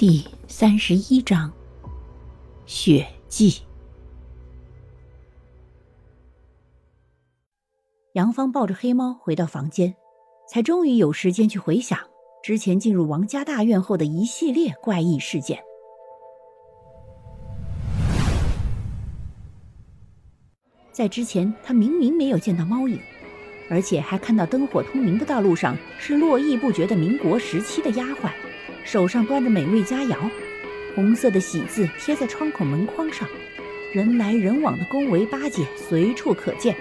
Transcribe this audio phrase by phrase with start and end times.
[0.00, 1.52] 第三十一章
[2.64, 3.60] 血迹。
[8.14, 9.94] 杨芳抱着黑猫回到房间，
[10.48, 11.98] 才终于有时间去回想
[12.42, 15.62] 之前进入王家大院后的一系列怪异事件。
[20.90, 22.98] 在之前，他明明没有见到猫影，
[23.68, 28.32] 而且还看到灯火通明的道路上是络绎不绝的民国时期的丫鬟。
[28.84, 30.16] 手上端着美味佳肴，
[30.94, 33.28] 红色的喜字贴在窗口门框上，
[33.92, 36.76] 人来人往的恭维八戒随处可见。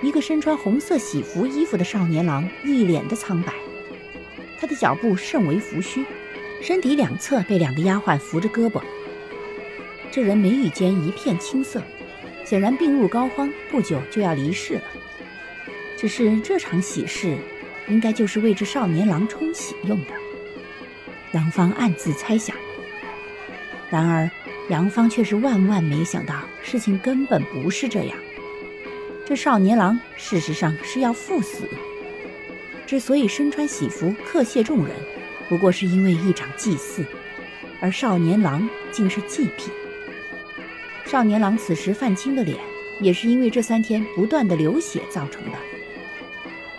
[0.00, 3.52] 一个身穿红色喜服衣服的少年郎一脸的苍白，
[4.58, 6.04] 他的脚步甚为浮虚，
[6.62, 8.80] 身体两侧被两个丫鬟扶着胳膊。
[10.10, 11.82] 这人眉宇间一片青涩，
[12.44, 14.82] 显然病入膏肓，不久就要离世了。
[15.96, 17.36] 只是这场喜事，
[17.88, 20.17] 应该就是为这少年郎冲喜用的。
[21.32, 22.56] 杨芳暗自猜想，
[23.90, 24.30] 然而
[24.70, 28.16] 杨芳却是万万没想到，事情根本不是这样。
[29.26, 31.68] 这少年郎事实上是要赴死，
[32.86, 34.96] 之所以身穿喜服客谢众人，
[35.50, 37.04] 不过是因为一场祭祀，
[37.78, 39.70] 而少年郎竟是祭品。
[41.04, 42.58] 少年郎此时泛青的脸，
[43.00, 45.58] 也是因为这三天不断的流血造成的。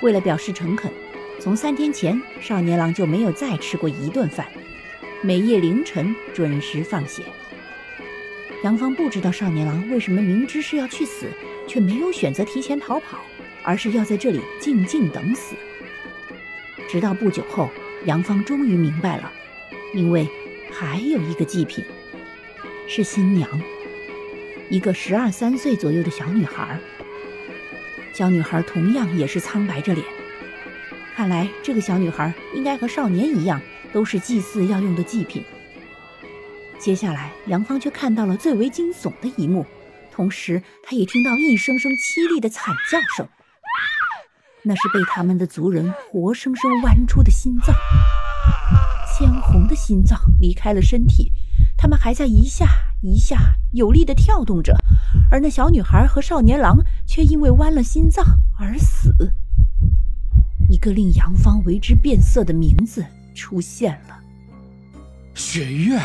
[0.02, 0.92] 为了表示诚恳。
[1.40, 4.46] 从三天前，少年郎就没有再吃过一顿饭，
[5.22, 7.24] 每夜凌晨准时放血。
[8.62, 11.28] 杨芳不知道少年郎为什么明知是要去死，
[11.66, 13.20] 却没有选择提前逃跑，
[13.64, 15.56] 而是要在这里静静等死。
[16.90, 17.70] 直到不久后，
[18.06, 19.32] 杨芳终于明白了，
[19.94, 20.28] 因为
[20.70, 21.86] 还有一个祭品，
[22.86, 23.50] 是新娘，
[24.70, 26.78] 一个十二三岁左右的小女孩。
[28.12, 30.06] 小女孩同样也是苍白着脸。
[31.20, 33.60] 看来这个小女孩应该和少年一样，
[33.92, 35.44] 都是祭祀要用的祭品。
[36.80, 39.66] 接下来，杨芳却看到了最为惊悚的一幕，
[40.14, 43.28] 同时，她也听到一声声凄厉的惨叫声。
[44.64, 47.76] 那是被他们的族人活生生剜出的心脏，
[49.06, 51.34] 鲜红的心脏离开了身体，
[51.78, 52.66] 他们还在一下
[53.02, 54.74] 一下有力地跳动着，
[55.30, 58.26] 而那小女孩和少年郎却因为剜了心脏
[58.58, 59.34] 而死。
[60.70, 63.04] 一个令杨芳为之变色的名字
[63.34, 64.20] 出现了，
[65.34, 66.00] 雪月。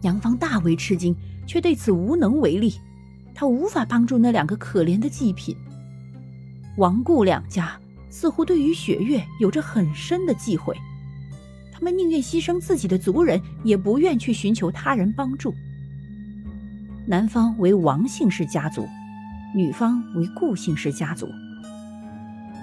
[0.00, 1.14] 杨芳大为吃惊，
[1.46, 2.74] 却对此无能为力。
[3.34, 5.54] 他无法帮助那两个可怜的祭品。
[6.78, 10.74] 王顾两家似乎对于雪月有着很深的忌讳，
[11.70, 15.54] 他们宁愿牺牲自己的族人，也不愿去寻求他人帮助。
[17.06, 18.88] 男方为王姓氏家族，
[19.54, 21.28] 女方为顾姓氏家族。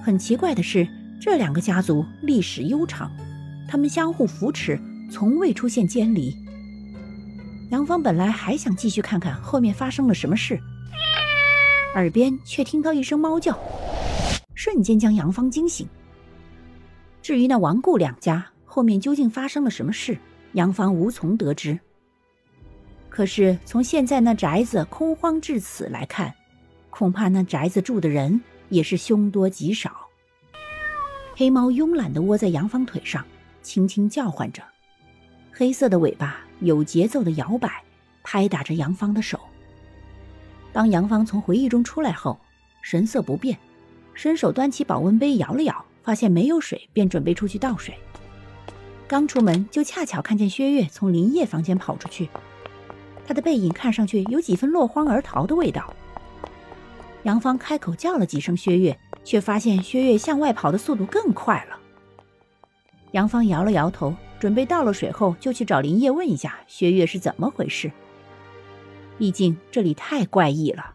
[0.04, 0.86] 很奇怪的是，
[1.18, 3.10] 这两个家族历史悠长，
[3.70, 4.78] 他们相互扶持，
[5.10, 6.36] 从未出现奸离。
[7.72, 10.60] 杨芳本来还想继续看看后面发生了什么事，
[11.96, 13.58] 耳边却听到一声猫叫，
[14.54, 15.88] 瞬间将杨芳惊醒。
[17.22, 20.18] 至于那王顾两家后面究竟发生了什么事，
[20.52, 21.80] 杨芳无从得知。
[23.08, 26.34] 可是从现在那宅子空荒至此来看，
[26.90, 28.42] 恐怕那宅子住的人。
[28.74, 30.08] 也是凶多吉少。
[31.36, 33.24] 黑猫慵懒地窝在杨芳腿上，
[33.62, 34.64] 轻轻叫唤着，
[35.52, 37.84] 黑色的尾巴有节奏地摇摆，
[38.24, 39.40] 拍打着杨芳的手。
[40.72, 42.40] 当杨芳从回忆中出来后，
[42.82, 43.58] 神色不变，
[44.16, 47.96] 伸手端起保温杯摇了摇，发现没有水，便准备出去倒水。
[49.08, 52.28] 刚出门，就恰巧看见薛岳从林业房间跑出去，
[53.28, 55.94] 他的背影看上去有几分落荒而逃的味道。
[57.24, 61.80] 杨芳开口叫了几声薛月，却发现薛月向外跑的速度更快了。
[63.12, 67.92] 杨芳摇了摇头，准备倒了水后就去找林叶问一下薛月是怎么回事。
[69.18, 70.94] 毕竟这里太怪异了，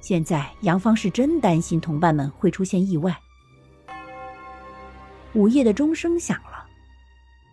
[0.00, 3.18] 现在杨芳是真担心同伴们会出现意外。
[5.34, 6.64] 午夜的钟声响了，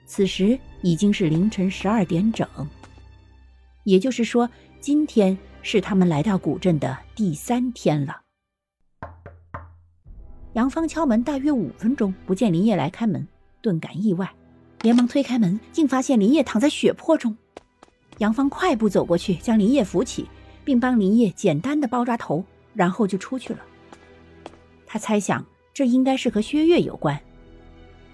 [0.05, 2.47] 此时已经是凌晨十二点整，
[3.83, 5.37] 也就是说今天。
[5.67, 8.21] 是他们来到古镇的第三天了。
[10.53, 13.27] 杨芳敲门大约五分钟，不见林业来开门，
[13.61, 14.31] 顿感意外，
[14.81, 17.35] 连忙推开门，竟发现林业躺在血泊中。
[18.19, 20.27] 杨芳快步走过去，将林业扶起，
[20.63, 22.45] 并帮林业简单的包扎头，
[22.75, 23.59] 然后就出去了。
[24.85, 27.19] 他猜想这应该是和薛岳有关，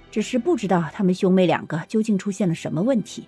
[0.10, 3.28] 只是不知道他们兄妹两个究竟出现了什么问题。